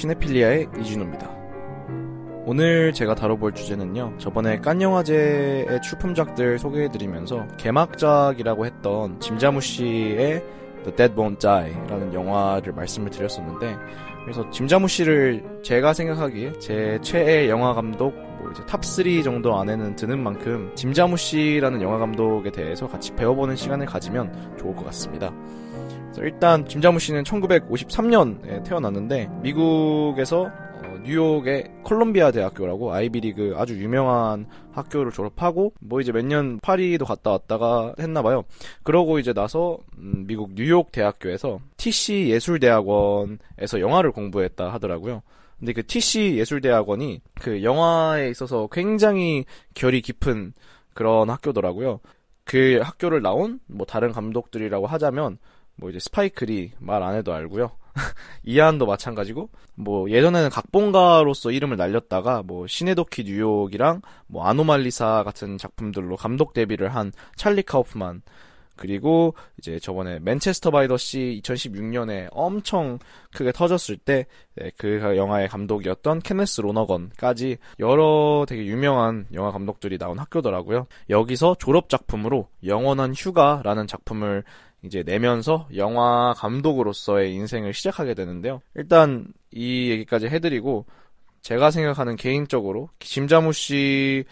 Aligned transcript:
시네필리아의 0.00 0.68
이진우입니다. 0.80 1.30
오늘 2.46 2.92
제가 2.94 3.14
다뤄볼 3.14 3.52
주제는요. 3.52 4.14
저번에 4.16 4.58
칸 4.58 4.80
영화제의 4.80 5.82
출품작들 5.82 6.58
소개해드리면서 6.58 7.46
개막작이라고 7.58 8.64
했던 8.64 9.20
짐 9.20 9.60
자무시의 9.60 10.42
The 10.84 10.96
Dead 10.96 11.14
Won't 11.14 11.38
Die라는 11.38 12.14
영화를 12.14 12.72
말씀을 12.72 13.10
드렸었는데 13.10 13.76
그래서 14.24 14.48
짐 14.48 14.88
자무시를 14.88 15.60
제가 15.62 15.92
생각하기에 15.92 16.52
제 16.58 16.98
최애 17.02 17.50
영화 17.50 17.74
감독 17.74 18.14
뭐 18.40 18.50
이제 18.52 18.64
top 18.66 18.84
3 18.84 19.22
정도 19.22 19.56
안에는 19.58 19.96
드는 19.96 20.18
만큼 20.22 20.72
짐 20.74 21.16
자무시라는 21.16 21.82
영화 21.82 21.98
감독에 21.98 22.50
대해서 22.50 22.86
같이 22.88 23.14
배워보는 23.14 23.56
시간을 23.56 23.86
가지면 23.86 24.56
좋을 24.58 24.74
것 24.74 24.84
같습니다. 24.86 25.32
일단 26.18 26.66
짐자무 26.66 26.98
씨는 26.98 27.22
1953년에 27.22 28.64
태어났는데 28.64 29.28
미국에서 29.42 30.50
뉴욕의 31.02 31.70
콜롬비아 31.82 32.30
대학교라고 32.30 32.92
아이비리그 32.92 33.54
아주 33.56 33.80
유명한 33.80 34.46
학교를 34.72 35.12
졸업하고 35.12 35.72
뭐 35.80 36.00
이제 36.00 36.12
몇 36.12 36.24
년 36.24 36.58
파리도 36.60 37.04
갔다 37.06 37.30
왔다가 37.30 37.94
했나 37.98 38.22
봐요. 38.22 38.44
그러고 38.82 39.18
이제 39.18 39.32
나서 39.32 39.78
음, 39.98 40.24
미국 40.26 40.50
뉴욕 40.54 40.92
대학교에서 40.92 41.60
TC 41.78 42.28
예술대학원에서 42.30 43.80
영화를 43.80 44.12
공부했다 44.12 44.72
하더라고요. 44.72 45.22
근데 45.60 45.74
그 45.74 45.86
TC 45.86 46.38
예술대학원이 46.38 47.20
그 47.34 47.62
영화에 47.62 48.30
있어서 48.30 48.68
굉장히 48.72 49.44
결이 49.74 50.00
깊은 50.00 50.54
그런 50.94 51.30
학교더라고요. 51.30 52.00
그 52.44 52.80
학교를 52.82 53.22
나온 53.22 53.60
뭐 53.66 53.86
다른 53.86 54.10
감독들이라고 54.10 54.86
하자면 54.86 55.38
뭐 55.76 55.90
이제 55.90 55.98
스파이크 55.98 56.59
리 56.59 56.72
말 56.78 57.00
안 57.00 57.14
해도 57.14 57.32
알고요. 57.32 57.70
이안도 58.44 58.86
마찬가지고 58.86 59.50
뭐 59.74 60.10
예전에는 60.10 60.48
각본가로서 60.48 61.50
이름을 61.50 61.76
날렸다가 61.76 62.42
뭐 62.42 62.66
시네도키 62.66 63.24
뉴욕이랑 63.24 64.00
뭐 64.26 64.46
아노말리사 64.46 65.22
같은 65.24 65.58
작품들로 65.58 66.16
감독 66.16 66.52
데뷔를 66.54 66.94
한 66.94 67.12
찰리 67.36 67.62
카우프만 67.62 68.22
그리고 68.80 69.34
이제 69.58 69.78
저번에 69.78 70.18
맨체스터 70.20 70.70
바이 70.70 70.88
더 70.88 71.13
씨 71.13 71.38
2016년에 71.44 72.28
엄청 72.32 72.98
크게 73.34 73.52
터졌을 73.52 73.98
때 73.98 74.48
그 74.48 74.86
네, 74.86 75.16
영화의 75.16 75.48
감독이었던 75.48 76.20
케네스 76.20 76.62
로너건까지 76.62 77.58
여러 77.78 78.46
되게 78.48 78.64
유명한 78.64 79.26
영화 79.34 79.52
감독들이 79.52 79.98
나온 79.98 80.18
학교더라고요. 80.18 80.86
여기서 81.10 81.56
졸업 81.58 81.90
작품으로 81.90 82.48
영원한 82.64 83.12
휴가라는 83.14 83.86
작품을 83.86 84.44
이제 84.82 85.02
내면서 85.02 85.68
영화 85.76 86.32
감독으로서의 86.38 87.34
인생을 87.34 87.74
시작하게 87.74 88.14
되는데요. 88.14 88.62
일단 88.74 89.26
이 89.50 89.90
얘기까지 89.90 90.28
해드리고 90.28 90.86
제가 91.42 91.70
생각하는 91.70 92.16
개인적으로 92.16 92.88
짐자무 92.98 93.52
씨의 93.52 94.24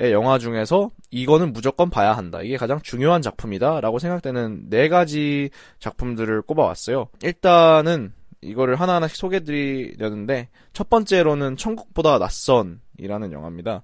영화 0.00 0.38
중에서 0.38 0.90
이거는 1.10 1.52
무조건 1.52 1.90
봐야 1.90 2.12
한다. 2.12 2.40
이게 2.42 2.56
가장 2.56 2.80
중요한 2.80 3.20
작품이다. 3.22 3.80
라고 3.80 3.98
생각되는 3.98 4.70
네 4.70 4.88
가지 4.88 5.50
작품들을 5.80 6.42
꼽아왔어요. 6.42 7.08
일단은 7.22 8.12
이거를 8.40 8.76
하나하나씩 8.76 9.16
소개해드리려는데 9.16 10.48
첫 10.72 10.88
번째로는 10.88 11.56
천국보다 11.56 12.18
낯선이라는 12.18 13.32
영화입니다. 13.32 13.82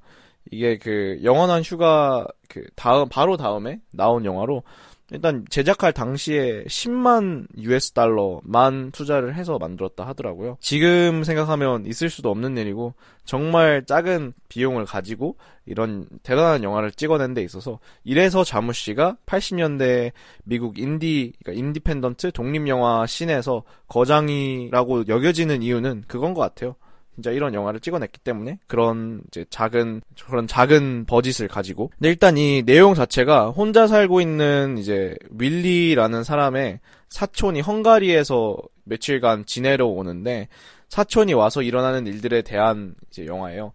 이게 0.50 0.78
그 0.78 1.19
영원한 1.25 1.62
휴가 1.62 2.27
그 2.49 2.65
다음 2.77 3.09
바로 3.09 3.37
다음에 3.37 3.81
나온 3.93 4.25
영화로 4.25 4.62
일단 5.10 5.44
제작할 5.50 5.92
당시에 5.92 6.65
10만 6.65 7.47
US 7.59 7.92
달러만 7.92 8.91
투자를 8.91 9.34
해서 9.34 9.59
만들었다 9.59 10.06
하더라고요. 10.06 10.56
지금 10.60 11.25
생각하면 11.25 11.84
있을 11.87 12.09
수도 12.09 12.31
없는 12.31 12.56
일이고 12.56 12.94
정말 13.25 13.84
작은 13.84 14.32
비용을 14.48 14.87
가지고 14.87 15.37
이런 15.66 16.06
대단한 16.22 16.62
영화를 16.62 16.91
찍어낸 16.91 17.34
데 17.34 17.43
있어서 17.43 17.81
이래서 18.03 18.44
자무시가 18.44 19.19
80년대 19.26 20.12
미국 20.44 20.78
인디 20.78 21.32
그러니까 21.43 21.59
independent 21.59 22.32
독립 22.32 22.66
영화 22.69 23.06
씬에서 23.06 23.62
거장이라고 23.88 25.06
여겨지는 25.09 25.62
이유는 25.62 26.04
그건 26.09 26.32
것 26.32 26.41
같아요. 26.41 26.76
진짜 27.14 27.30
이런 27.30 27.54
영화를 27.54 27.80
찍어냈기 27.80 28.20
때문에 28.20 28.58
그런 28.66 29.22
이제 29.28 29.44
작은 29.50 30.02
그런 30.26 30.47
작은 30.47 31.04
버짓을 31.06 31.48
가지고. 31.48 31.91
근데 31.98 32.08
일단 32.08 32.36
이 32.36 32.62
내용 32.64 32.94
자체가 32.94 33.50
혼자 33.50 33.86
살고 33.86 34.20
있는 34.20 34.78
이제 34.78 35.16
윌리라는 35.30 36.25
사람의 36.25 36.80
사촌이 37.08 37.60
헝가리에서 37.60 38.56
며칠간 38.84 39.47
지내러 39.47 39.86
오는데 39.86 40.48
사촌이 40.94 41.34
와서 41.34 41.60
일어나는 41.60 42.06
일들에 42.06 42.43
대한 42.43 42.94
이제 43.10 43.27
영화예요. 43.27 43.72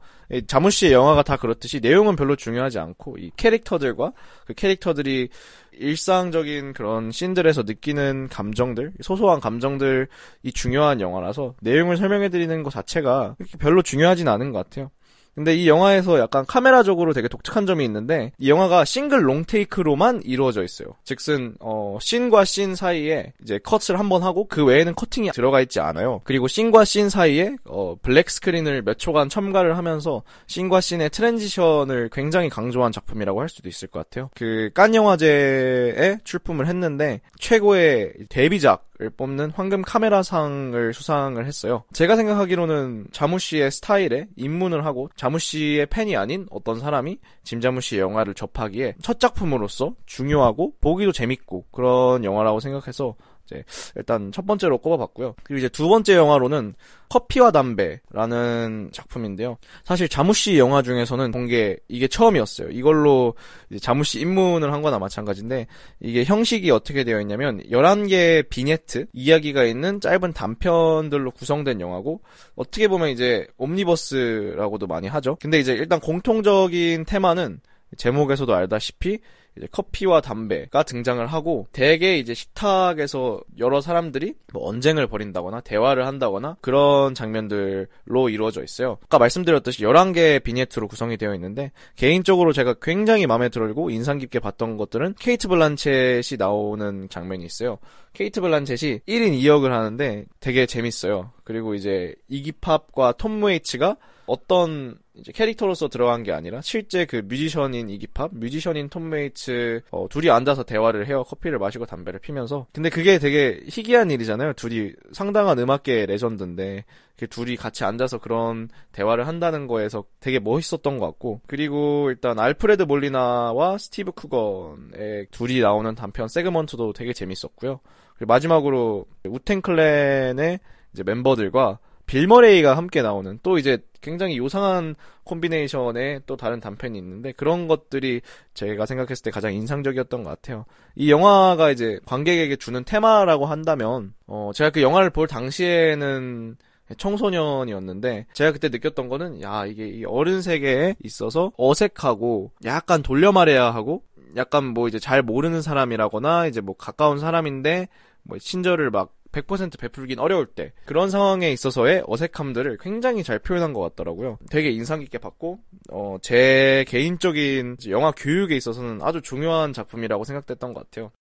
자무시의 0.48 0.94
영화가 0.94 1.24
다 1.24 1.36
그렇듯이 1.36 1.82
내용은 1.82 2.16
별로 2.16 2.38
중요하지 2.38 2.80
않고 2.80 3.18
이 3.18 3.32
캐릭터들과 3.36 4.14
그 4.46 4.54
캐릭터들이 4.54 5.28
일상적인 5.74 6.72
그런 6.72 7.12
씬들에서 7.12 7.64
느끼는 7.64 8.30
감정들, 8.30 8.94
소소한 9.02 9.42
감정들이 9.42 10.08
중요한 10.54 11.02
영화라서 11.02 11.56
내용을 11.60 11.98
설명해 11.98 12.30
드리는 12.30 12.64
것 12.64 12.70
자체가 12.70 13.36
별로 13.60 13.82
중요하진 13.82 14.30
않은 14.30 14.54
것 14.54 14.60
같아요. 14.60 14.90
근데 15.36 15.56
이 15.56 15.70
영화에서 15.70 16.20
약간 16.20 16.46
카메라적으로 16.46 17.14
되게 17.14 17.28
독특한 17.28 17.66
점이 17.66 17.86
있는데 17.86 18.32
이 18.38 18.50
영화가 18.50 18.84
싱글 18.86 19.28
롱테이크로만 19.28 20.22
이루어져 20.26 20.64
있어요. 20.64 20.90
즉슨 21.04 21.56
어 21.62 21.98
씬과 22.02 22.44
씬 22.46 22.76
사이에 22.76 23.32
이제 23.42 23.58
컷을 23.64 23.98
한 23.98 24.10
번 24.10 24.24
하고 24.24 24.48
그 24.48 24.66
외에는 24.66 24.96
커팅이 24.96 25.32
들어가 25.32 25.62
있지 25.62 25.80
않아요. 25.80 26.22
그리고 26.24 26.48
씬과 26.48 26.84
씬 26.84 27.10
사이에 27.10 27.56
어 27.66 27.96
black 28.02 28.30
screen을 28.30 28.82
몇 28.82 28.98
초간 28.98 29.30
첨가를 29.30 29.78
하면서 29.78 30.24
씬과 30.48 30.82
씬의 30.82 31.12
transition을 31.12 32.10
굉장히 32.12 32.50
강조한 32.50 32.92
작품이라고 32.92 33.40
할 33.40 33.50
수도 33.50 33.70
있을 33.70 33.88
것 33.88 34.00
같아요. 34.00 34.30
그 34.36 34.72
깐 34.74 34.96
영화제에 34.96 36.18
출품을 36.24 36.68
했는데 36.68 37.22
최고의 37.40 38.14
데뷔작 38.30 38.74
을 38.74 38.89
뽑는 39.16 39.52
황금 39.52 39.82
카메라상을 39.82 40.94
수상을 40.94 41.46
했어요. 41.46 41.84
제가 41.94 42.16
생각하기로는 42.16 43.08
자무 43.12 43.40
씨의 43.40 43.72
스타일에 43.72 44.28
입문을 44.36 44.86
하고 44.86 45.10
자무 45.16 45.40
씨의 45.40 45.86
팬이 45.88 46.16
아닌 46.18 46.48
어떤 46.52 46.80
사람이 46.80 47.20
짐자무 47.44 47.82
씨의 47.82 48.02
영화를 48.02 48.34
접하기에 48.34 48.96
첫 49.02 49.20
작품으로서 49.20 49.96
중요하고 50.06 50.74
보기도 50.82 51.12
재밌고 51.12 51.66
그런 51.72 52.24
영화라고 52.24 52.60
생각해서 52.60 53.16
이제 53.50 53.64
일단 53.96 54.32
첫 54.32 54.46
번째로 54.46 54.78
꼽아봤고요. 54.78 55.36
그리고 55.44 55.60
이제 55.60 55.70
두 55.70 55.88
번째 55.88 56.16
영화로는 56.16 56.76
커피와 57.10 57.52
담배라는 57.52 58.92
작품인데요. 58.94 59.58
사실 59.84 60.08
자무시 60.08 60.60
영화 60.60 60.84
중에서는 60.84 61.32
본게 61.32 61.78
이게 61.88 62.08
처음이었어요. 62.08 62.70
이걸로 62.70 63.34
자무시 63.82 64.20
입문을 64.20 64.72
한 64.72 64.84
거나 64.84 65.00
마찬가지인데 65.00 65.66
이게 66.02 66.24
형식이 66.24 66.70
어떻게 66.70 67.04
되어 67.04 67.20
있냐면 67.22 67.62
11개의 67.64 68.48
vignette 68.50 69.08
이야기가 69.14 69.64
있는 69.64 70.00
짧은 70.00 70.34
단편들로 70.34 71.32
구성된 71.32 71.82
영화고 71.82 72.22
어떻게 72.56 72.88
보면 72.88 73.10
이제 73.10 73.48
옴니버스라고도 73.58 74.86
많이 74.86 75.08
하죠. 75.08 75.36
근데 75.42 75.60
이제 75.60 75.74
일단 75.74 76.00
공통적인 76.00 77.06
테마는 77.06 77.60
제목에서도 77.98 78.54
알다시피 78.54 79.20
이제 79.58 79.68
커피와 79.72 80.22
담배가 80.22 80.84
등장을 80.84 81.26
하고 81.28 81.68
대개 81.72 82.18
이제 82.18 82.34
식탁에서 82.34 83.42
여러 83.58 83.82
사람들이 83.82 84.34
뭐 84.54 84.68
언쟁을 84.68 85.08
벌인다거나 85.08 85.62
대화를 85.62 86.08
한다거나 86.08 86.58
그런 86.62 87.14
장면들로 87.14 88.30
이루어져 88.30 88.64
있어요. 88.64 88.98
아까 89.04 89.20
말씀드렸듯이 89.20 89.84
11개의 89.84 90.44
vignette로 90.44 90.88
구성이 90.88 91.18
되어 91.18 91.34
있는데 91.36 91.72
개인적으로 91.96 92.54
제가 92.54 92.76
굉장히 92.82 93.28
마음에 93.28 93.50
들고 93.50 93.90
인상 93.90 94.18
깊게 94.18 94.40
봤던 94.40 94.78
것들은 94.78 95.16
케이트 95.20 95.48
블란쳇이 95.48 96.38
나오는 96.38 97.08
장면이 97.10 97.46
있어요. 97.46 97.80
케이트 98.14 98.42
블란쳇이 98.42 99.02
1인 99.08 99.40
2역을 99.42 99.70
하는데 99.70 100.26
되게 100.40 100.66
재밌어요. 100.66 101.32
그리고 101.44 101.76
이제 101.76 102.16
이기팝과 102.28 103.14
톰 103.14 103.44
웨이츠가 103.44 103.98
어떤 104.30 104.96
이제 105.16 105.32
캐릭터로서 105.32 105.88
들어간 105.88 106.24
게 106.24 106.32
아니라 106.32 106.62
실제 106.62 107.06
그 107.06 107.24
뮤지션인 107.26 107.90
이기팝, 107.90 108.32
뮤지션인 108.36 108.88
톰 108.90 109.10
웨이츠 109.10 109.82
어, 109.92 110.08
둘이 110.08 110.30
앉아서 110.30 110.64
대화를 110.64 111.08
해요. 111.08 111.24
커피를 111.24 111.58
마시고 111.58 111.86
담배를 111.86 112.20
피면서. 112.20 112.68
근데 112.72 112.90
그게 112.90 113.18
되게 113.18 113.60
희귀한 113.68 114.12
일이잖아요. 114.12 114.54
둘이 114.54 114.94
상당한 115.12 115.58
음악계 115.58 116.06
레전드인데 116.06 116.86
그 117.18 117.28
둘이 117.28 117.56
같이 117.56 117.84
앉아서 117.84 118.20
그런 118.20 118.70
대화를 118.92 119.28
한다는 119.28 119.68
거에서 119.68 120.06
되게 120.20 120.40
멋있었던 120.40 121.00
것 121.00 121.06
같고 121.08 121.42
그리고 121.48 122.10
일단 122.10 122.40
알프레드 122.40 122.84
몰리나와 122.84 123.78
스티브 123.78 124.12
쿠건의 124.12 125.28
둘이 125.32 125.60
나오는 125.60 125.94
단편 125.96 126.28
segment도 126.28 126.94
되게 126.94 127.14
재밌었고요. 127.14 127.80
그리고 128.16 128.28
마지막으로 128.28 129.06
우텐클랜의 129.26 130.60
이제 130.94 131.04
멤버들과 131.04 131.80
빌머레이가 132.10 132.76
함께 132.76 133.04
나오는 133.04 133.38
또 133.44 133.60
이제 133.60 133.78
굉장히 134.02 134.36
요상한 134.40 134.96
콤비네이션의 135.26 136.22
또 136.26 136.38
다른 136.38 136.60
단편이 136.60 136.98
있는데 136.98 137.34
그런 137.34 137.68
것들이 137.68 138.22
제가 138.56 138.88
생각했을 138.88 139.24
때 139.24 139.30
가장 139.30 139.54
인상적이었던 139.54 140.24
것 140.24 140.30
같아요. 140.32 140.66
이 140.96 141.12
영화가 141.12 141.70
이제 141.70 142.00
관객에게 142.08 142.56
주는 142.56 142.84
테마라고 142.84 143.46
한다면 143.46 144.16
어 144.26 144.50
제가 144.56 144.72
그 144.72 144.82
영화를 144.82 145.12
볼 145.12 145.28
당시에는 145.28 146.58
청소년이었는데 146.98 148.26
제가 148.34 148.54
그때 148.54 148.70
느꼈던 148.70 149.08
거는 149.08 149.44
야 149.44 149.68
이게 149.68 150.04
어른 150.08 150.42
세계에 150.42 150.96
있어서 151.04 151.52
어색하고 151.58 152.54
약간 152.66 153.04
돌려 153.04 153.32
말해야 153.32 153.66
하고 153.72 154.02
약간 154.36 154.66
뭐 154.66 154.88
이제 154.88 154.98
잘 154.98 155.22
모르는 155.22 155.62
사람이라거나 155.62 156.48
이제 156.48 156.60
뭐 156.60 156.76
가까운 156.76 157.20
사람인데 157.20 157.88
뭐 158.24 158.40
친절을 158.40 158.90
막 158.90 159.12
100% 159.32 159.80
베풀긴 159.80 160.20
어려울 160.20 160.48
때 160.48 160.74
그런 160.86 161.10
상황에 161.10 161.52
있어서의 161.52 162.04
어색함들을 162.08 162.78
굉장히 162.82 163.24
잘 163.24 163.40
표현한 163.40 163.74
것 163.74 163.82
같더라고요. 163.82 164.38
되게 164.50 164.70
인상 164.72 165.00
깊게 165.00 165.20
봤고 165.20 165.60
어, 165.92 166.18
제 166.22 166.86
개인적인 166.88 167.78
영화 167.90 168.12
교육에 168.12 168.56
있어서는 168.56 169.00
아주 169.02 169.22
중요한 169.22 169.74
작품이라고 169.74 170.24
생각됐던 170.24 170.74
것 170.74 170.90
같아요. 170.90 171.12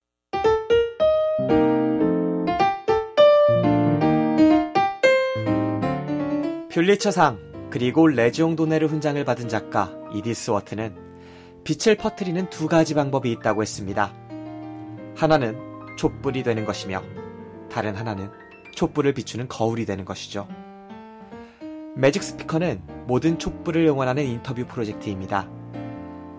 퓰리처상 6.70 7.70
그리고 7.70 8.06
레지옹 8.06 8.56
도네르 8.56 8.86
훈장을 8.86 9.22
받은 9.24 9.48
작가 9.48 9.92
이디스 10.14 10.50
워트는 10.50 10.94
빛을 11.64 11.96
퍼뜨리는 11.96 12.48
두 12.50 12.66
가지 12.68 12.94
방법이 12.94 13.30
있다고 13.32 13.62
했습니다. 13.62 14.14
하나는 15.16 15.58
촛불이 15.96 16.44
되는 16.44 16.64
것이며 16.64 17.02
다른 17.70 17.96
하나는 17.96 18.30
촛불을 18.74 19.14
비추는 19.14 19.48
거울이 19.48 19.86
되는 19.86 20.04
것이죠. 20.04 20.48
매직 21.96 22.22
스피커는 22.22 22.80
모든 23.06 23.38
촛불을 23.38 23.86
응원하는 23.86 24.24
인터뷰 24.24 24.64
프로젝트입니다. 24.66 25.48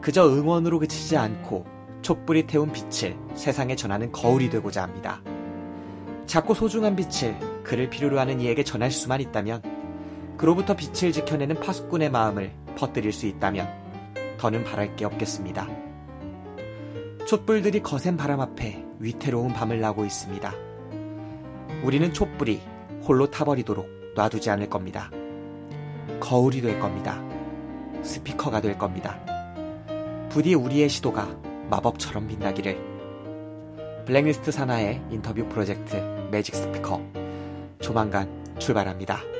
그저 0.02 0.28
응원으로 0.28 0.80
그치지 0.80 1.18
않고 1.18 1.66
촛불이 2.02 2.48
태운 2.48 2.72
빛을 2.72 3.18
세상에 3.36 3.76
전하는 3.76 4.12
거울이 4.12 4.50
되고자 4.50 4.84
합니다. 4.84 5.22
작고 6.28 6.54
소중한 6.54 6.96
빛을 6.96 7.38
그를 7.64 7.90
필요로 7.90 8.20
하는 8.20 8.40
이에게 8.40 8.64
전할 8.64 8.92
수만 8.92 9.20
있다면 9.20 9.62
그로부터 10.38 10.76
빛을 10.76 11.12
지켜내는 11.12 11.60
파수꾼의 11.60 12.10
마음을 12.10 12.54
퍼뜨릴 12.78 13.12
수 13.12 13.26
있다면 13.26 13.68
더는 14.38 14.64
바랄 14.64 14.96
게 14.96 15.04
없겠습니다. 15.04 15.68
촛불들이 17.28 17.84
거센 17.84 18.16
바람 18.16 18.40
앞에 18.40 18.86
위태로운 19.00 19.54
밤을 19.54 19.82
나고 19.82 20.06
있습니다. 20.06 20.69
우리는 21.84 22.14
촛불이 22.14 22.62
홀로 23.04 23.30
타버리도록 23.32 24.14
놔두지 24.16 24.50
않을 24.50 24.70
겁니다. 24.70 25.10
거울이 26.20 26.62
될 26.62 26.80
겁니다. 26.80 27.22
스피커가 28.04 28.62
될 28.62 28.78
겁니다. 28.78 29.18
부디 30.30 30.54
우리의 30.54 30.90
시도가 30.90 31.28
마법처럼 31.70 32.28
빛나기를. 32.28 32.78
블랙리스트 34.06 34.52
산하의 34.52 35.02
인터뷰 35.10 35.48
프로젝트 35.48 35.96
매직 36.32 36.56
스피커 36.56 37.02
조만간 37.80 38.28
출발합니다. 38.60 39.39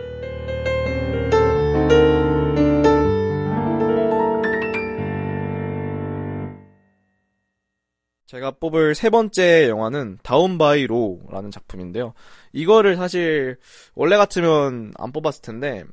제가 8.30 8.52
뽑을 8.52 8.94
세 8.94 9.10
번째 9.10 9.70
영화는 9.70 10.20
다운 10.22 10.60
바이 10.60 10.86
로라는 10.86 11.50
작품인데요. 11.50 12.14
이거를 12.54 12.96
사실 12.96 13.58
원래 13.96 14.18
같으면 14.18 14.94
안 15.00 15.12
뽑았을 15.12 15.42
텐데 15.42 15.84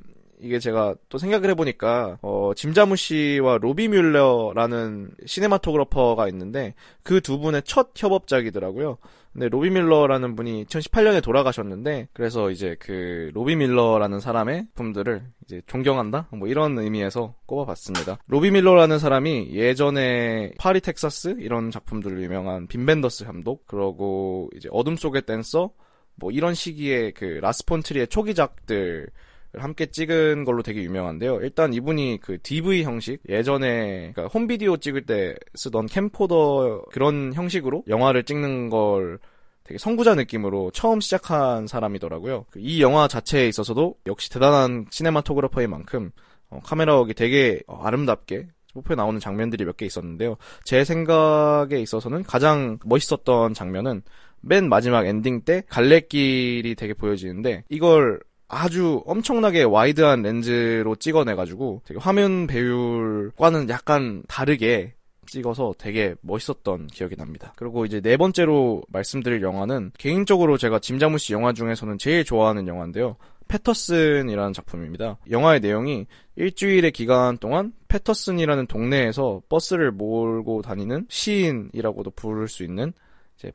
이게 0.40 0.58
제가 0.58 0.94
또 1.08 1.18
생각을 1.18 1.50
해보니까 1.50 2.18
어, 2.22 2.52
짐 2.54 2.96
자무시와 2.96 3.58
로비 3.58 3.88
뮬러라는 3.88 5.10
cinematographer가 5.26 6.28
있는데 6.28 6.74
그 7.02 7.20
두 7.26 7.38
분의 7.40 7.62
첫 7.64 7.90
협업작이더라고요. 7.96 8.98
근데 9.32 9.48
로비 9.48 9.68
밀러라는 9.68 10.34
분이 10.34 10.64
2018년에 10.64 11.22
돌아가셨는데 11.22 12.08
그래서 12.14 12.50
이제 12.50 12.74
그 12.78 13.30
로비 13.34 13.56
밀러라는 13.56 14.18
사람의 14.18 14.68
작품들을 14.74 15.22
이제 15.44 15.60
존경한다 15.66 16.28
뭐 16.30 16.48
이런 16.48 16.78
의미에서 16.78 17.34
꼽아봤습니다. 17.44 18.18
로비 18.28 18.52
밀러라는 18.52 18.98
사람이 18.98 19.50
예전에 19.52 20.52
파리 20.58 20.80
텍사스 20.80 21.36
이런 21.40 21.70
작품들로 21.70 22.22
유명한 22.22 22.66
빔 22.66 22.86
벤더스 22.86 23.26
감독 23.26 23.66
그러고 23.66 24.48
이제 24.56 24.70
어둠 24.72 24.96
속의 24.96 25.22
댄서 25.22 25.70
뭐 26.14 26.30
이런 26.30 26.54
시기에 26.54 27.10
그 27.10 27.24
라스 27.42 27.66
폰 27.66 27.80
트리에 27.80 28.08
초기작들 28.08 29.08
함께 29.54 29.86
찍은 29.86 30.44
걸로 30.44 30.62
되게 30.62 30.82
유명한데요. 30.82 31.40
일단 31.40 31.72
이분이 31.72 32.18
그 32.22 32.38
DV 32.42 32.82
형식 32.84 33.20
예전에 33.28 34.12
그러니까 34.14 34.26
홈비디오 34.26 34.76
찍을 34.76 35.06
때 35.06 35.34
쓰던 35.54 35.86
캠코더 35.86 36.84
그런 36.92 37.32
형식으로 37.32 37.84
영화를 37.88 38.24
찍는 38.24 38.70
걸 38.70 39.18
되게 39.64 39.78
선구자 39.78 40.14
느낌으로 40.14 40.70
처음 40.72 41.00
시작한 41.00 41.66
사람이더라고요. 41.66 42.46
그이 42.50 42.80
영화 42.80 43.08
자체에 43.08 43.48
있어서도 43.48 43.96
역시 44.06 44.30
대단한 44.30 44.86
cinematographer인 44.90 45.70
만큼 45.70 46.10
어, 46.48 46.60
camera 46.62 46.96
work이 47.00 47.14
되게 47.14 47.60
어, 47.66 47.80
아름답게 47.82 48.46
목표에 48.74 48.94
나오는 48.94 49.18
장면들이 49.18 49.64
몇 49.64 49.76
개 49.76 49.86
있었는데요. 49.86 50.36
제 50.64 50.84
생각에 50.84 51.78
있어서는 51.80 52.22
가장 52.22 52.78
멋있었던 52.84 53.54
장면은 53.54 54.02
맨 54.40 54.68
마지막 54.68 55.06
엔딩 55.06 55.40
때 55.42 55.62
갈래길이 55.68 56.74
되게 56.76 56.94
보여지는데 56.94 57.64
이걸 57.68 58.20
아주 58.48 59.02
엄청나게 59.06 59.64
wide한 59.64 60.22
렌즈로 60.22 60.96
찍어내가지고 60.96 61.82
되게 61.84 61.98
화면 62.00 62.46
배율과는 62.46 63.68
약간 63.68 64.22
다르게 64.28 64.94
찍어서 65.26 65.74
되게 65.76 66.14
멋있었던 66.20 66.86
기억이 66.86 67.16
납니다. 67.16 67.52
그리고 67.56 67.84
이제 67.84 68.00
네 68.00 68.16
번째로 68.16 68.82
말씀드릴 68.88 69.42
영화는 69.42 69.92
개인적으로 69.98 70.56
제가 70.56 70.78
짐자무 70.78 71.18
씨 71.18 71.32
영화 71.32 71.52
중에서는 71.52 71.98
제일 71.98 72.24
좋아하는 72.24 72.68
영화인데요. 72.68 73.16
패터슨이라는 73.48 74.52
작품입니다. 74.52 75.18
영화의 75.30 75.60
내용이 75.60 76.06
일주일의 76.36 76.92
기간 76.92 77.38
동안 77.38 77.72
패터슨이라는 77.88 78.66
동네에서 78.66 79.42
버스를 79.48 79.92
몰고 79.92 80.62
다니는 80.62 81.06
시인이라고도 81.08 82.10
부를 82.12 82.48
수 82.48 82.64
있는 82.64 82.92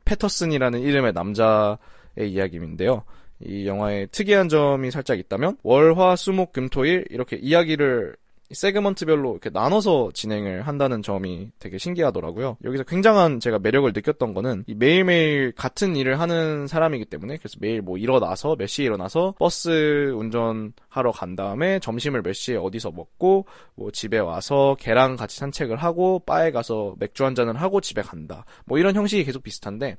패터슨이라는 0.04 0.80
이름의 0.80 1.12
남자의 1.12 1.78
이야기인데요. 2.20 3.04
이 3.46 3.66
영화의 3.66 4.08
특이한 4.12 4.48
점이 4.48 4.90
살짝 4.90 5.18
있다면 5.18 5.56
월, 5.62 5.96
화, 5.98 6.16
수, 6.16 6.32
목, 6.32 6.52
금, 6.52 6.68
토, 6.68 6.84
일 6.84 7.04
이렇게 7.10 7.36
이야기를 7.36 8.16
세그먼트별로 8.52 9.32
이렇게 9.32 9.50
나눠서 9.50 10.10
진행을 10.14 10.66
한다는 10.66 11.02
점이 11.02 11.50
되게 11.58 11.78
신기하더라고요. 11.78 12.58
여기서 12.64 12.84
굉장한 12.84 13.40
제가 13.40 13.58
매력을 13.58 13.90
느꼈던 13.94 14.34
거는 14.34 14.64
매일매일 14.76 15.52
같은 15.52 15.96
일을 15.96 16.20
하는 16.20 16.66
사람이기 16.66 17.06
때문에 17.06 17.36
그래서 17.38 17.56
매일 17.60 17.82
뭐 17.82 17.98
일어나서 17.98 18.56
몇 18.56 18.66
시에 18.66 18.86
일어나서 18.86 19.34
버스 19.38 20.12
운전하러 20.14 21.12
간 21.12 21.34
다음에 21.34 21.78
점심을 21.80 22.22
몇 22.22 22.32
시에 22.34 22.56
어디서 22.56 22.92
먹고 22.92 23.46
뭐 23.74 23.90
집에 23.90 24.18
와서 24.18 24.76
걔랑 24.78 25.16
같이 25.16 25.38
산책을 25.38 25.76
하고 25.76 26.20
바에 26.20 26.50
가서 26.50 26.94
맥주 26.98 27.24
한 27.24 27.34
잔을 27.34 27.56
하고 27.56 27.80
집에 27.80 28.02
간다. 28.02 28.44
뭐 28.66 28.78
이런 28.78 28.94
형식이 28.94 29.24
계속 29.24 29.42
비슷한데 29.42 29.96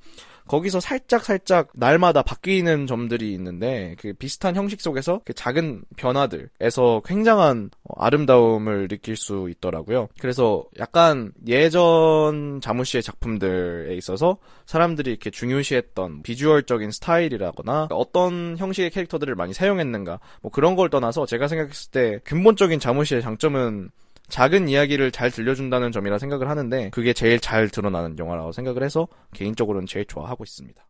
거기서 0.47 0.79
살짝 0.79 1.23
살짝 1.23 1.69
날마다 1.73 2.21
바뀌는 2.21 2.87
점들이 2.87 3.33
있는데 3.33 3.95
그 3.99 4.13
비슷한 4.13 4.55
형식 4.55 4.81
속에서 4.81 5.21
그 5.25 5.33
작은 5.33 5.83
변화들에서 5.95 7.01
굉장한 7.05 7.69
아름다움을 7.97 8.87
느낄 8.87 9.15
수 9.15 9.47
있더라고요. 9.49 10.09
그래서 10.19 10.65
약간 10.79 11.31
예전 11.47 12.59
자무 12.61 12.83
씨의 12.83 13.03
작품들에 13.03 13.95
있어서 13.95 14.37
사람들이 14.65 15.11
이렇게 15.11 15.29
중요시했던 15.29 16.23
비주얼적인 16.23 16.91
스타일이라거나 16.91 17.87
어떤 17.91 18.57
형식의 18.57 18.89
캐릭터들을 18.91 19.33
많이 19.35 19.53
사용했는가 19.53 20.19
뭐 20.41 20.51
그런 20.51 20.75
걸 20.75 20.89
떠나서 20.89 21.25
제가 21.25 21.47
생각했을 21.47 21.91
때 21.91 22.19
근본적인 22.23 22.79
자무 22.79 23.05
씨의 23.05 23.21
장점은 23.21 23.89
작은 24.29 24.67
이야기를 24.67 25.11
잘 25.11 25.29
들려준다는 25.29 25.91
점이라 25.91 26.17
생각을 26.17 26.49
하는데 26.49 26.89
그게 26.89 27.13
제일 27.13 27.39
잘 27.39 27.69
드러나는 27.69 28.17
영화라고 28.17 28.51
생각을 28.51 28.83
해서 28.83 29.07
개인적으로는 29.33 29.85
제일 29.85 30.05
좋아하고 30.05 30.43
있습니다. 30.43 30.83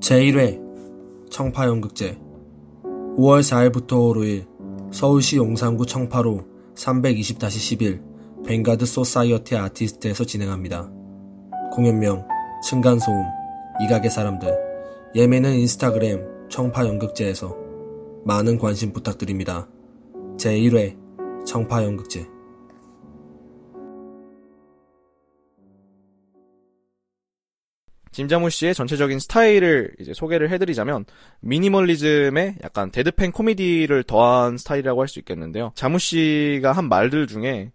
제1회 0.00 1.30
청파연극제 1.30 2.18
5월 3.16 3.40
4일부터 3.40 3.88
5일 3.88 4.46
서울시 4.92 5.36
용산구 5.36 5.86
청파로 5.86 6.44
320-11 6.76 8.44
벵가드 8.46 8.86
소사이어티 8.86 9.56
아티스트에서 9.56 10.24
진행합니다. 10.24 10.90
공연명 11.72 12.26
층간소음 12.62 13.24
이가게 13.82 14.08
사람들 14.08 14.54
예매는 15.14 15.54
인스타그램 15.54 16.48
청파연극제에서 16.48 17.56
많은 18.24 18.58
관심 18.58 18.92
부탁드립니다. 18.92 19.68
제1회 20.38 21.05
청파연극제 21.46 22.26
짐 28.12 28.48
자무시의 28.48 28.74
전체적인 28.74 29.18
스타일을 29.18 29.92
이제 30.00 30.14
소개를 30.14 30.50
해드리자면 30.50 31.04
미니멀리즘에 31.40 32.56
약간 32.64 32.90
deadpan 32.90 33.30
코미디를 33.30 34.04
더한 34.04 34.56
스타일이라고 34.56 35.02
할 35.02 35.08
수 35.08 35.18
있겠는데요. 35.18 35.72
자무시가 35.74 36.72
한 36.72 36.88
말들 36.88 37.26
중에 37.26 37.72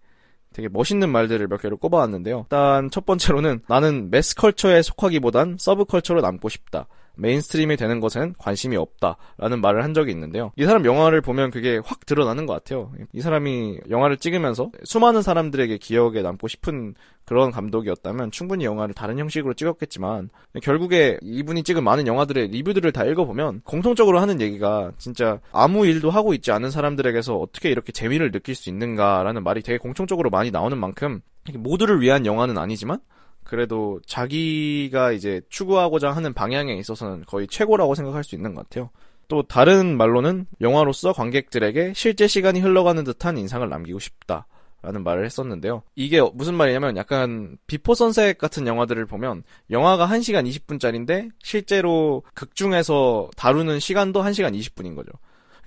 되게 0.52 0.68
멋있는 0.68 1.10
말들을 1.10 1.48
몇 1.48 1.62
개를 1.62 1.78
꼽아왔는데요. 1.78 2.42
일단 2.46 2.90
첫 2.90 3.06
번째로는 3.06 3.62
나는 3.68 4.10
mass 4.10 4.34
culture에 4.34 4.82
속하기보단 4.82 5.58
subculture로 5.60 6.22
남고 6.22 6.50
싶다. 6.50 6.88
mainstream이 7.16 7.78
되는 7.78 8.00
것에는 8.00 8.36
관심이 8.38 8.76
없다라는 8.76 9.62
말을 9.62 9.84
한 9.84 9.94
적이 9.94 10.12
있는데요. 10.12 10.52
이 10.56 10.66
사람 10.66 10.86
영화를 10.86 11.22
보면 11.22 11.52
그게 11.52 11.80
확 11.84 12.06
드러나는 12.06 12.46
것 12.46 12.54
같아요. 12.54 12.92
이 13.14 13.22
사람이 13.22 13.80
영화를 13.90 14.18
찍으면서 14.18 14.72
수많은 14.84 15.22
사람들에게 15.22 15.78
기억에 15.78 16.22
남고 16.22 16.48
싶은 16.48 16.96
그런 17.26 17.52
감독이었다면 17.52 18.32
충분히 18.32 18.66
영화를 18.66 18.94
다른 18.94 19.20
형식으로 19.20 19.54
찍었겠지만 19.54 20.30
결국에 20.62 21.18
이분이 21.22 21.64
찍은 21.64 21.84
많은 21.84 22.08
영화들의 22.08 22.48
리뷰들을 22.50 22.92
다 22.92 23.06
읽어보면 23.06 23.62
공통적으로 23.64 24.20
하는 24.20 24.42
얘기가 24.42 24.92
진짜 24.98 25.40
아무 25.52 25.86
일도 25.86 26.10
하고 26.10 26.34
있지 26.34 26.52
않은 26.52 26.72
사람들에게서 26.72 27.38
어떻게 27.38 27.70
이렇게 27.70 27.92
재미를 27.92 28.32
느낄 28.32 28.56
수 28.56 28.70
있는가라는 28.70 29.44
말이 29.44 29.62
되게 29.62 29.78
공통적으로 29.78 30.30
많이 30.30 30.52
나오는 30.52 30.78
만큼 30.78 31.22
모두를 31.54 32.02
위한 32.02 32.26
영화는 32.26 32.58
아니지만 32.58 33.00
그래도 33.44 34.00
자기가 34.06 35.12
이제 35.12 35.42
추구하고자 35.50 36.12
하는 36.12 36.34
방향에 36.34 36.74
있어서는 36.76 37.24
거의 37.28 37.48
최고라고 37.48 37.96
생각할 37.96 38.24
수 38.24 38.36
있는 38.36 38.56
것 38.56 38.70
같아요. 38.70 38.90
또 39.28 39.44
다른 39.44 39.98
말로는 39.98 40.46
영화로서 40.60 41.14
관객들에게 41.14 41.94
실제 41.96 42.28
시간이 42.28 42.60
흘러가는 42.60 43.04
듯한 43.04 43.38
인상을 43.38 43.68
남기고 43.68 44.00
싶다. 44.00 44.48
라는 44.84 45.04
말을 45.04 45.26
했었는데요. 45.26 45.84
이게 45.96 46.20
무슨 46.34 46.56
말이냐면 46.56 46.98
약간 46.98 47.56
비포 47.68 47.94
선셋 47.94 48.40
같은 48.40 48.66
영화들을 48.66 49.06
보면 49.06 49.44
영화가 49.70 50.08
1시간 50.08 50.50
20분짜리인데 50.50 51.30
실제로 51.44 52.24
극 52.34 52.56
중에서 52.56 53.30
다루는 53.38 53.80
시간도 53.80 54.24
1시간 54.24 54.58
20분인 54.58 54.96
거죠. 54.96 55.12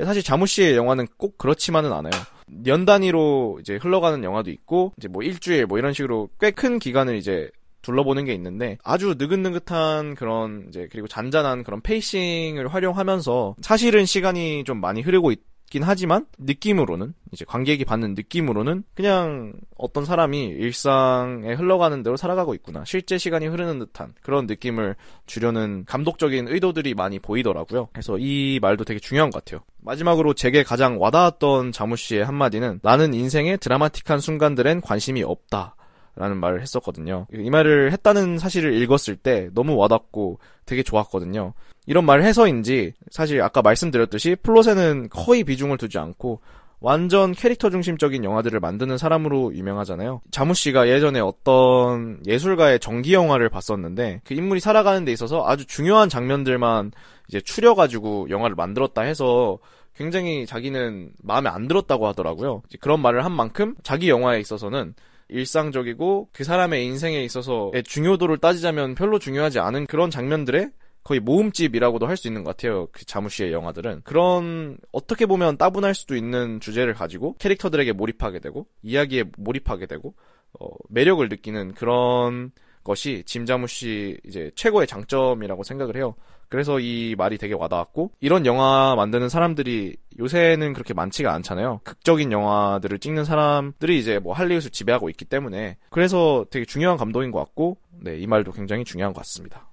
사실 0.04 0.25
자무시의 0.25 0.75
영화는 0.75 1.07
꼭 1.16 1.38
그렇지만은 1.38 1.93
않아요. 1.93 2.11
년 2.49 2.85
단위로 2.85 3.59
이제 3.61 3.76
흘러가는 3.76 4.25
영화도 4.25 4.50
있고 4.50 4.93
이제 4.99 5.07
뭐 5.07 5.23
일주일 5.23 5.66
뭐 5.66 5.78
이런 5.78 5.93
식으로 5.93 6.28
꽤 6.40 6.50
큰 6.50 6.81
기간을 6.81 7.14
이제 7.16 7.49
둘러보는 7.84 8.24
게 8.24 8.34
있는데 8.34 8.78
아주 8.82 9.14
느긋느긋한 9.18 10.16
그런 10.16 10.66
이제 10.68 10.88
그리고 10.90 11.06
잔잔한 11.06 11.62
그런 11.62 11.80
pacing을 11.80 12.68
활용하면서 12.68 13.56
사실은 13.60 14.04
시간이 14.04 14.64
좀 14.64 14.80
많이 14.80 15.00
흐르고 15.02 15.30
있 15.30 15.54
긴 15.74 15.82
하지만 15.82 16.24
느낌으로는 16.38 17.14
이제 17.32 17.44
관객이 17.44 17.84
받는 17.84 18.14
느낌으로는 18.14 18.84
그냥 18.94 19.54
어떤 19.76 20.04
사람이 20.04 20.44
일상에 20.46 21.52
흘러가는 21.54 22.00
대로 22.04 22.16
살아가고 22.16 22.54
있구나. 22.54 22.84
실제 22.84 23.18
시간이 23.18 23.48
흐르는 23.48 23.80
듯한 23.80 24.14
그런 24.22 24.46
느낌을 24.46 24.94
주려는 25.26 25.84
감독적인 25.86 26.46
의도들이 26.46 26.94
많이 26.94 27.18
보이더라고요. 27.18 27.88
그래서 27.92 28.18
이 28.20 28.60
말도 28.62 28.84
되게 28.84 29.00
중요한 29.00 29.30
것 29.30 29.44
같아요. 29.44 29.64
마지막으로 29.80 30.34
제게 30.34 30.62
가장 30.62 31.00
와닿았던 31.00 31.72
자무 31.72 31.96
씨의 31.96 32.24
한마디는 32.24 32.78
나는 32.84 33.12
인생의 33.12 33.58
드라마틱한 33.58 34.20
순간들엔 34.20 34.80
관심이 34.80 35.24
없다 35.24 35.74
라는 36.16 36.37
말을 36.37 36.62
했었거든요. 36.62 37.26
이 37.33 37.50
말을 37.50 37.92
했다는 37.92 38.38
사실을 38.38 38.75
읽었을 38.75 39.16
때 39.16 39.49
너무 39.54 39.75
와닿고 39.76 40.38
되게 40.64 40.83
좋았거든요. 40.83 41.54
이런 41.87 42.06
말을 42.06 42.25
해서인지 42.25 42.94
사실 43.11 43.42
아까 43.42 43.62
말씀드렸듯이 43.62 44.37
플롯에는 44.42 45.09
거의 45.11 45.44
비중을 45.44 45.76
두지 45.76 45.99
않고 45.99 46.40
완전 46.80 47.33
캐릭터 47.33 47.71
중심적인 47.71 48.25
영화들을 48.25 48.61
만드는 48.61 48.99
사람으로 48.99 49.54
유명하잖아요. 49.54 50.21
자무 50.30 50.54
씨가 50.54 50.88
예전에 50.88 51.18
어떤 51.18 52.21
예술가의 52.26 52.78
전기 52.78 53.14
영화를 53.14 53.49
봤었는데 53.49 54.21
그 54.25 54.35
인물이 54.35 54.61
살아가는 54.61 55.04
데 55.04 55.11
있어서 55.12 55.47
아주 55.47 55.66
중요한 55.66 56.09
장면들만 56.09 56.92
이제 57.28 57.40
추려가지고 57.40 58.28
영화를 58.28 58.54
만들었다 58.54 59.02
해서 59.02 59.59
굉장히 59.97 60.44
자기는 60.44 61.12
마음에 61.23 61.49
안 61.49 61.68
들었다고 61.68 62.06
하더라고요. 62.09 62.62
그런 62.80 63.00
말을 63.00 63.25
한 63.25 63.33
만큼 63.33 63.75
자기 63.83 64.11
영화에 64.11 64.40
있어서는 64.40 64.94
일상적이고 65.28 66.28
그 66.33 66.45
사람의 66.45 66.85
인생에 66.85 67.23
있어서의 67.25 67.83
중요도를 67.85 68.38
따지자면 68.38 68.95
별로 68.95 69.19
중요하지 69.19 69.59
않은 69.59 69.87
그런 69.87 70.11
장면들에 70.11 70.71
거의 71.04 71.21
모음집이라고도 71.21 72.07
할 72.07 72.16
수 72.16 72.28
있는 72.28 72.45
것 72.45 72.57
같아요. 72.57 72.88
그 72.90 73.04
자무시의 73.04 73.52
영화들은. 73.52 74.02
그런, 74.04 74.78
어떻게 74.90 75.26
보면 75.26 75.59
따분할 75.59 75.95
수도 75.95 76.16
있는 76.16 76.61
주제를 76.61 76.95
가지고 76.95 77.37
캐릭터들에게 77.38 77.93
몰입하게 77.93 78.38
되고, 78.38 78.66
이야기에 78.83 79.25
몰입하게 79.37 79.87
되고, 79.87 80.14
어, 80.59 80.69
매력을 80.88 81.28
느끼는 81.28 81.75
그런 81.75 82.52
것이 82.84 83.22
짐 83.26 83.57
자무시 83.57 84.18
이제 84.24 84.50
최고의 84.54 84.86
장점이라고 84.86 85.62
생각을 85.62 85.96
해요. 85.96 86.14
그래서 86.48 86.78
이 86.78 87.16
말이 87.16 87.38
되게 87.38 87.54
와닿았고 87.54 88.12
이런 88.20 88.46
영화 88.46 88.94
만드는 88.96 89.28
사람들이 89.28 89.96
요새는 90.18 90.74
그렇게 90.74 90.94
많지가 90.94 91.32
않잖아요. 91.32 91.80
극적인 91.82 92.30
영화들을 92.30 92.98
찍는 93.00 93.24
사람들이 93.24 93.98
이제 93.98 94.18
뭐 94.18 94.34
할리우드를 94.34 94.70
지배하고 94.70 95.08
있기 95.10 95.24
때문에 95.24 95.78
그래서 95.90 96.44
되게 96.50 96.64
중요한 96.64 96.96
감독인 96.96 97.32
것 97.32 97.38
같고 97.40 97.78
네, 98.00 98.18
이 98.18 98.26
말도 98.26 98.52
굉장히 98.52 98.84
중요한 98.84 99.12
것 99.12 99.20
같습니다. 99.20 99.68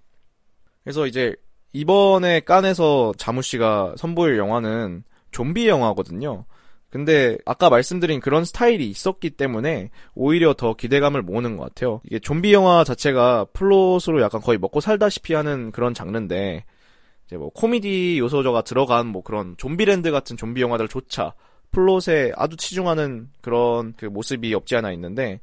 그래서 0.83 1.05
이제 1.05 1.35
이번에 1.73 2.39
칸에서 2.39 3.13
자무시가 3.17 3.95
선보일 3.97 4.37
영화는 4.37 5.03
좀비 5.31 5.67
영화거든요. 5.67 6.45
근데 6.91 7.37
아까 7.45 7.69
말씀드린 7.69 8.19
그런 8.19 8.43
스타일이 8.43 8.89
있었기 8.89 9.31
때문에 9.31 9.89
오히려 10.13 10.53
더 10.53 10.73
기대감을 10.73 11.21
모으는 11.21 11.55
것 11.55 11.63
같아요. 11.63 12.01
이게 12.03 12.19
좀비 12.19 12.53
영화 12.53 12.83
자체가 12.83 13.45
플롯으로 13.53 14.21
약간 14.21 14.41
거의 14.41 14.59
먹고 14.59 14.81
살다시피 14.81 15.33
하는 15.33 15.71
그런 15.71 15.93
장르인데 15.93 16.65
이제 17.25 17.37
뭐 17.37 17.49
코미디 17.49 18.19
요소가 18.19 18.63
들어간 18.63 19.07
뭐 19.07 19.23
그런 19.23 19.55
좀비랜드 19.57 20.11
같은 20.11 20.35
좀비 20.35 20.61
영화들조차 20.61 21.33
플롯에 21.71 22.33
아주 22.35 22.57
치중하는 22.57 23.29
그런 23.39 23.93
그 23.95 24.05
모습이 24.05 24.53
없지 24.53 24.75
않아 24.75 24.91
있는데 24.91 25.39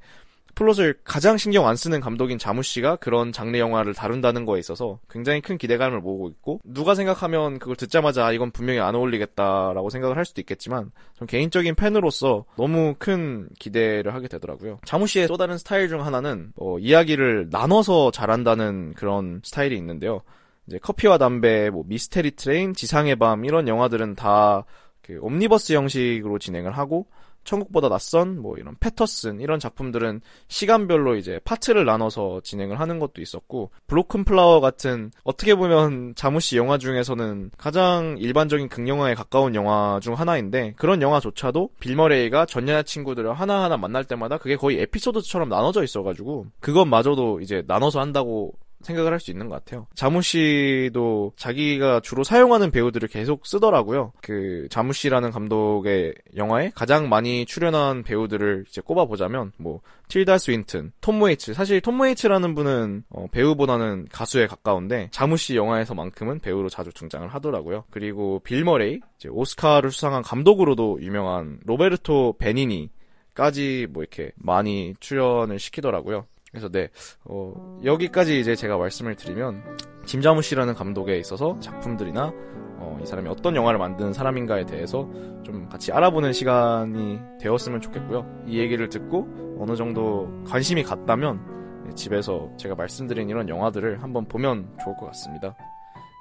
플롯을 0.59 0.97
가장 1.05 1.37
신경 1.37 1.69
안 1.69 1.77
쓰는 1.77 2.01
감독인 2.01 2.37
자무시가 2.37 2.97
그런 2.97 3.31
장르 3.31 3.57
영화를 3.59 3.95
다룬다는 3.95 4.45
거에 4.45 4.59
있어서 4.59 4.99
굉장히 5.09 5.41
큰 5.41 5.57
기대감을 5.57 6.01
모으고 6.01 6.29
있고 6.31 6.61
누가 6.65 6.97
생각하면 6.97 7.61
그걸 7.61 7.77
듣자마자 7.77 8.27
아, 8.27 8.33
이건 8.33 8.51
분명히 8.51 8.81
안 8.81 8.97
어울리겠다라고 8.97 9.89
생각을 9.89 10.17
할 10.17 10.25
수도 10.25 10.41
있겠지만 10.41 10.91
전 11.17 11.29
개인적인 11.29 11.77
팬으로서 11.77 12.45
너무 12.57 12.97
큰 12.99 13.49
기대를 13.61 14.13
하게 14.15 14.27
되더라고요. 14.27 14.79
자무시의 14.85 15.29
또 15.29 15.37
다른 15.37 15.59
스타일 15.59 15.89
중 15.89 16.05
하나는 16.05 16.53
어, 16.57 16.77
이야기를 16.81 17.49
나눠서 17.53 18.11
잘한다는 18.11 18.95
그런 18.95 19.41
스타일이 19.45 19.77
있는데요. 19.77 20.23
이제 20.67 20.79
커피와 20.79 21.19
담배, 21.19 21.71
뭐 21.71 21.85
미스테리 21.87 22.33
트레인, 22.33 22.75
지상의 22.75 23.15
밤 23.17 23.45
이런 23.45 23.69
영화들은 23.69 24.17
다 24.17 24.65
그 25.09 25.19
옴니버스 25.23 25.73
형식으로 25.73 26.39
진행을 26.39 26.73
하고 26.73 27.07
천국보다 27.49 27.89
낯선 27.89 28.41
뭐 28.41 28.59
이런 28.59 28.77
패터슨 28.79 29.41
이런 29.41 29.59
작품들은 29.59 30.21
시간별로 30.49 31.17
이제 31.17 31.41
파트를 31.45 31.87
나눠서 31.87 32.43
진행을 32.45 32.79
하는 32.79 32.99
것도 32.99 33.23
있었고 33.23 33.71
브로큰 33.87 34.25
플라워 34.25 34.61
같은 34.61 35.11
어떻게 35.25 35.55
보면 35.55 36.15
자무시 36.15 36.59
영화 36.59 36.77
중에서는 36.77 37.51
가장 37.57 38.17
일반적인 38.19 38.69
극영화에 38.69 39.15
가까운 39.15 39.55
영화 39.55 39.99
중 40.03 40.13
하나인데 40.15 40.75
그런 40.77 41.01
영화조차도 41.01 41.71
빌 41.81 41.98
머레이가 41.98 42.45
전 42.45 42.69
여자친구들을 42.69 43.33
하나하나 43.33 43.79
만날 43.79 44.05
때마다 44.05 44.37
그게 44.37 44.57
거의 44.57 44.81
에피소드처럼 44.81 45.49
나눠져 45.49 45.83
있어가지고 45.85 46.47
그것마저도 46.61 47.41
이제 47.41 47.65
나눠서 47.67 48.01
한다고 48.01 48.53
생각을 48.83 49.13
할 49.13 49.19
수 49.19 49.31
있는 49.31 49.49
것 49.49 49.57
같아요. 49.57 49.87
자무시도 49.95 51.33
자기가 51.37 52.01
주로 52.01 52.23
사용하는 52.23 52.71
배우들을 52.71 53.09
계속 53.09 53.47
쓰더라고요. 53.47 54.13
그 54.23 54.69
자무시라는 54.71 55.33
감독의 55.33 56.15
영화에 56.37 56.71
가장 56.75 57.09
많이 57.09 57.45
출연한 57.47 58.05
배우들을 58.05 58.67
이제 58.69 58.81
꼽아 58.81 59.07
보자면 59.07 59.53
뭐 59.59 59.81
틸다 60.09 60.39
스윈튼, 60.39 60.93
톰 61.01 61.21
웨이츠. 61.21 61.55
사실 61.55 61.81
톰 61.81 62.01
웨이츠라는 62.01 62.55
분은 62.55 63.05
어, 63.11 63.27
배우보다는 63.31 64.09
가수에 64.11 64.47
가까운데 64.47 65.09
자무시 65.11 65.57
영화에서만큼은 65.57 66.39
배우로 66.39 66.69
자주 66.69 66.91
등장을 66.93 67.29
하더라고요. 67.29 67.85
그리고 67.91 68.41
빌 68.45 68.65
머레이, 68.65 69.01
오스카를 69.29 69.91
수상한 69.91 70.23
감독으로도 70.23 71.01
유명한 71.03 71.59
로베르토 71.65 72.37
베니니 72.39 72.91
까지 73.35 73.87
뭐 73.91 74.03
이렇게 74.03 74.33
많이 74.37 74.95
출연을 74.99 75.59
시키더라고요. 75.59 76.27
그래서 76.51 76.69
네 76.69 76.89
어, 77.25 77.79
여기까지 77.85 78.41
이제 78.41 78.55
제가 78.55 78.79
말씀을 78.79 79.17
드리면 79.17 79.63
짐자무시라는 80.07 80.75
감독에 80.75 81.19
있어서 81.19 81.59
작품들이나 81.61 82.33
어, 82.81 82.99
이 83.03 83.07
사람이 83.07 83.29
어떤 83.29 83.57
영화를 83.57 83.79
만드는 83.79 84.13
사람인가에 84.13 84.65
대해서 84.65 85.09
좀 85.45 85.69
같이 85.69 85.93
알아보는 85.93 86.33
시간이 86.33 87.19
되었으면 87.41 87.81
좋겠고요. 87.81 88.45
이 88.47 88.59
얘기를 88.59 88.89
듣고 88.89 89.57
어느 89.59 89.75
정도 89.77 90.29
관심이 90.47 90.83
갔다면 90.83 91.85
네, 91.87 91.95
집에서 91.95 92.51
제가 92.57 92.75
말씀드린 92.75 93.29
이런 93.29 93.49
영화들을 93.49 94.03
한번 94.03 94.27
보면 94.27 94.77
좋을 94.83 94.97
것 94.97 95.07
같습니다. 95.07 95.57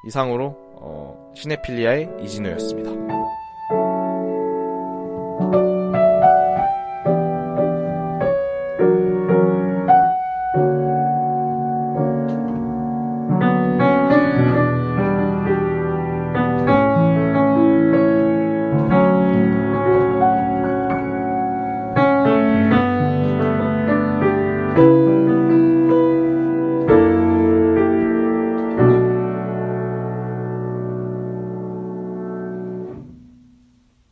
이상으로 0.07 0.55
어, 0.79 1.31
시네필리아의 1.35 2.09
이진우였습니다. 2.21 2.91